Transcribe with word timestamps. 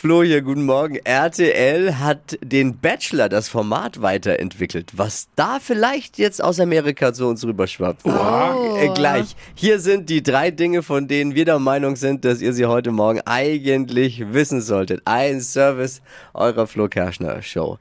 Flo 0.00 0.22
hier, 0.22 0.40
guten 0.40 0.64
Morgen. 0.64 0.96
RTL 1.04 1.98
hat 1.98 2.38
den 2.42 2.78
Bachelor, 2.78 3.28
das 3.28 3.50
Format, 3.50 4.00
weiterentwickelt. 4.00 4.92
Was 4.96 5.28
da 5.36 5.58
vielleicht 5.60 6.16
jetzt 6.16 6.42
aus 6.42 6.58
Amerika 6.58 7.12
zu 7.12 7.26
uns 7.26 7.44
rüberschwappt. 7.44 8.06
Oh. 8.06 8.78
Äh, 8.78 8.88
gleich. 8.94 9.36
Hier 9.54 9.78
sind 9.78 10.08
die 10.08 10.22
drei 10.22 10.52
Dinge, 10.52 10.82
von 10.82 11.06
denen 11.06 11.34
wir 11.34 11.44
der 11.44 11.58
Meinung 11.58 11.96
sind, 11.96 12.24
dass 12.24 12.40
ihr 12.40 12.54
sie 12.54 12.64
heute 12.64 12.92
Morgen 12.92 13.20
eigentlich 13.26 14.24
wissen 14.32 14.62
solltet. 14.62 15.02
Ein 15.04 15.42
Service 15.42 16.00
eurer 16.32 16.66
Flo 16.66 16.88
Kerschner 16.88 17.42
Show. 17.42 17.78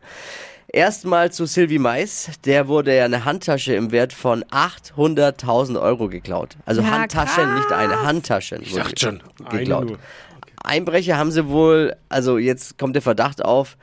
Erstmal 0.71 1.31
zu 1.31 1.45
Sylvie 1.45 1.79
Mais. 1.79 2.31
Der 2.43 2.67
wurde 2.67 2.97
ja 2.97 3.05
eine 3.05 3.23
Handtasche 3.23 3.73
im 3.73 3.91
Wert 3.91 4.11
von 4.11 4.43
800.000 4.43 5.81
Euro 5.81 6.09
geklaut. 6.09 6.57
Also 6.65 6.81
Ja, 6.81 6.91
Handtaschen, 6.91 7.45
krass. 7.45 7.55
nicht 7.59 7.71
eine 7.71 8.03
Handtaschen. 8.03 8.61
Ich 8.61 8.73
dachte 8.73 8.99
schon, 8.99 9.21
eine 9.45 9.59
geklaut. 9.59 9.97
Einbrecher 10.63 11.17
haben 11.17 11.31
sie 11.31 11.47
wohl, 11.47 11.95
also 12.09 12.37
jetzt 12.37 12.77
kommt 12.77 12.95
der 12.95 13.01
Verdacht 13.01 13.43
auf, 13.43 13.77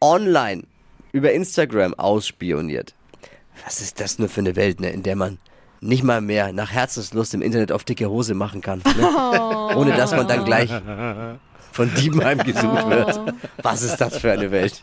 online 0.00 0.64
über 1.12 1.32
Instagram 1.32 1.94
ausspioniert. 1.94 2.94
Was 3.64 3.80
ist 3.80 4.00
das 4.00 4.18
nur 4.18 4.28
für 4.28 4.40
eine 4.40 4.56
Welt, 4.56 4.80
ne, 4.80 4.90
in 4.90 5.02
der 5.02 5.16
man 5.16 5.38
nicht 5.80 6.02
mal 6.02 6.20
mehr 6.20 6.52
nach 6.52 6.72
Herzenslust 6.72 7.34
im 7.34 7.42
Internet 7.42 7.72
auf 7.72 7.84
dicke 7.84 8.08
Hose 8.08 8.34
machen 8.34 8.60
kann, 8.60 8.82
ne? 8.84 9.74
ohne 9.76 9.96
dass 9.96 10.12
man 10.12 10.26
dann 10.26 10.44
gleich 10.44 10.70
von 11.72 11.94
Dieben 11.94 12.24
heimgesucht 12.24 12.88
wird. 12.88 13.20
Was 13.62 13.82
ist 13.82 13.98
das 13.98 14.18
für 14.18 14.32
eine 14.32 14.50
Welt? 14.50 14.80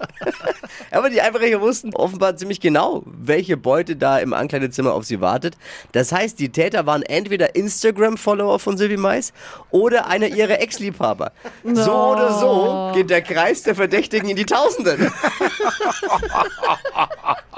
Aber 0.95 1.09
die 1.09 1.19
Einbrecher 1.19 1.59
wussten 1.59 1.93
offenbar 1.93 2.37
ziemlich 2.37 2.61
genau, 2.61 3.03
welche 3.05 3.57
Beute 3.57 3.97
da 3.97 4.17
im 4.17 4.31
Ankleidezimmer 4.33 4.93
auf 4.93 5.03
sie 5.03 5.19
wartet. 5.19 5.57
Das 5.91 6.13
heißt, 6.13 6.39
die 6.39 6.49
Täter 6.49 6.85
waren 6.85 7.01
entweder 7.03 7.53
Instagram-Follower 7.53 8.59
von 8.59 8.77
Sylvie 8.77 8.95
Mais 8.95 9.33
oder 9.71 10.07
einer 10.07 10.27
ihrer 10.27 10.59
Ex-Liebhaber. 10.61 11.33
So 11.65 11.91
oder 11.91 12.39
so 12.39 12.91
geht 12.95 13.09
der 13.09 13.21
Kreis 13.21 13.63
der 13.63 13.75
Verdächtigen 13.75 14.29
in 14.29 14.37
die 14.37 14.45
Tausenden. 14.45 15.11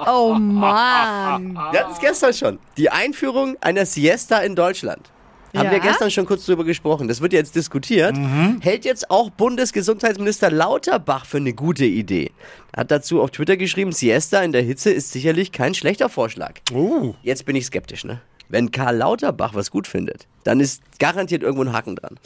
Oh 0.08 0.34
Mann. 0.34 1.54
Wir 1.72 1.82
hatten 1.82 1.94
es 1.94 2.00
gestern 2.00 2.34
schon. 2.34 2.60
Die 2.78 2.90
Einführung 2.90 3.56
einer 3.62 3.86
Siesta 3.86 4.40
in 4.40 4.56
Deutschland. 4.56 5.12
Haben 5.58 5.66
Ja? 5.66 5.72
wir 5.72 5.80
gestern 5.80 6.12
schon 6.12 6.26
kurz 6.26 6.46
drüber 6.46 6.64
gesprochen. 6.64 7.08
Das 7.08 7.22
wird 7.22 7.34
jetzt 7.34 7.56
diskutiert. 7.56 8.16
Hält 8.62 8.86
jetzt 8.86 9.10
auch 9.10 9.30
Bundesgesundheitsminister 9.30 10.52
Lauterbach 10.52 11.26
für 11.26 11.38
eine 11.38 11.54
gute 11.54 11.86
Idee. 11.86 12.32
Hat 12.76 12.92
dazu 12.92 13.22
auf 13.22 13.32
Twitter 13.32 13.58
geschrieben, 13.58 13.92
Siesta 13.92 14.42
in 14.44 14.52
der 14.52 14.62
Hitze 14.62 14.92
ist 14.92 15.12
sicherlich 15.12 15.52
kein 15.52 15.74
schlechter 15.74 16.10
Vorschlag. 16.10 16.54
Oh, 16.74 17.16
Jetzt 17.24 17.46
bin 17.46 17.56
ich 17.56 17.66
skeptisch, 17.66 18.04
ne? 18.06 18.22
Wenn 18.50 18.72
Karl 18.72 18.96
Lauterbach 18.98 19.54
was 19.56 19.72
gut 19.72 19.88
findet, 19.88 20.26
dann 20.46 20.60
ist 20.62 20.82
garantiert 21.00 21.44
irgendwo 21.44 21.64
ein 21.64 21.74
Haken 21.74 21.96
dran. 21.98 22.18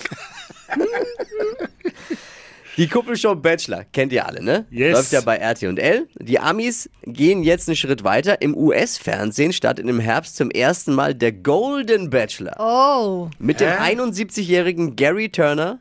Die 2.77 2.87
Kuppelshow 2.87 3.35
Bachelor, 3.35 3.83
kennt 3.91 4.13
ihr 4.13 4.25
alle, 4.25 4.41
ne? 4.41 4.65
Yes. 4.71 4.93
Läuft 4.93 5.11
ja 5.11 5.21
bei 5.21 5.37
RTL. 5.37 6.07
Die 6.19 6.39
Amis 6.39 6.89
gehen 7.03 7.43
jetzt 7.43 7.67
einen 7.67 7.75
Schritt 7.75 8.03
weiter. 8.03 8.41
Im 8.41 8.55
US-Fernsehen 8.55 9.51
startet 9.51 9.87
im 9.87 9.99
Herbst 9.99 10.37
zum 10.37 10.49
ersten 10.51 10.93
Mal 10.93 11.13
der 11.13 11.33
Golden 11.33 12.09
Bachelor. 12.09 12.55
Oh. 12.59 13.29
Mit 13.39 13.59
dem 13.59 13.69
71-jährigen 13.69 14.95
Gary 14.95 15.29
Turner. 15.29 15.79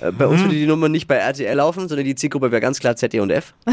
Äh, 0.00 0.12
bei 0.12 0.26
uns 0.26 0.40
würde 0.40 0.54
die 0.54 0.66
Nummer 0.66 0.88
nicht 0.88 1.08
bei 1.08 1.16
RTL 1.16 1.56
laufen, 1.56 1.88
sondern 1.88 2.04
die 2.04 2.14
Zielgruppe 2.14 2.50
wäre 2.50 2.60
ganz 2.60 2.78
klar 2.78 2.96
ZDF. 2.96 3.54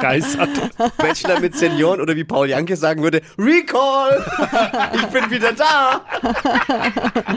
dreisat. 0.00 0.48
Bachelor 0.98 1.40
mit 1.40 1.56
Senioren 1.56 2.00
oder 2.00 2.16
wie 2.16 2.24
Paul 2.24 2.48
Janke 2.48 2.76
sagen 2.76 3.02
würde, 3.02 3.22
Recall! 3.38 4.24
Ich 4.94 5.06
bin 5.06 5.30
wieder 5.30 5.52
da! 5.52 6.04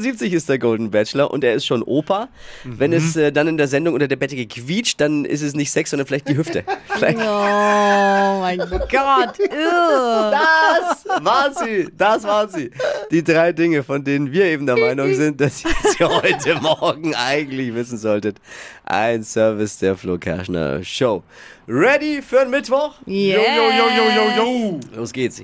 71 0.00 0.32
ist 0.32 0.48
der 0.48 0.58
Golden 0.58 0.90
Bachelor 0.90 1.30
und 1.30 1.44
er 1.44 1.54
ist 1.54 1.66
schon 1.66 1.82
Opa. 1.82 2.28
Wenn 2.64 2.92
es 2.92 3.16
äh, 3.16 3.30
dann 3.32 3.48
in 3.48 3.56
der 3.56 3.68
Sendung 3.68 3.94
unter 3.94 4.08
der 4.08 4.16
Bettdecke 4.16 4.46
quietscht, 4.46 5.00
dann 5.00 5.24
ist 5.24 5.42
es 5.42 5.54
nicht 5.54 5.70
Sex, 5.70 5.90
sondern 5.90 6.06
vielleicht 6.06 6.28
die 6.28 6.36
Hüfte. 6.36 6.64
Vielleicht 6.98 7.18
Oh 7.18 8.40
mein 8.40 8.58
Gott. 8.58 9.38
Ew. 9.38 10.30
Das 10.30 11.04
war 11.24 11.52
sie, 11.54 11.88
das 11.96 12.24
war 12.24 12.48
sie. 12.48 12.70
Die 13.10 13.22
drei 13.22 13.52
Dinge, 13.52 13.82
von 13.82 14.02
denen 14.02 14.32
wir 14.32 14.44
eben 14.46 14.66
der 14.66 14.76
Meinung 14.76 15.14
sind, 15.14 15.40
dass 15.40 15.64
ihr 15.64 15.70
sie 15.96 16.04
heute 16.04 16.56
Morgen 16.56 17.14
eigentlich 17.14 17.74
wissen 17.74 17.98
solltet. 17.98 18.38
Ein 18.84 19.22
Service 19.22 19.78
der 19.78 19.96
Flo 19.96 20.18
Kerschner 20.18 20.82
Show. 20.82 21.22
Ready 21.68 22.20
für 22.20 22.40
den 22.40 22.50
Mittwoch? 22.50 22.94
Yes. 23.06 23.36
Jo, 23.36 23.42
jo, 23.42 23.70
jo, 23.70 23.84
jo, 23.96 24.42
jo, 24.42 24.44
jo. 24.44 24.80
Los 24.96 25.12
geht's. 25.12 25.38